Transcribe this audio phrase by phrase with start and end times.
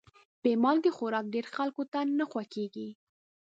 [0.41, 2.89] بې مالګې خوراک ډېرو خلکو ته نه خوښېږي.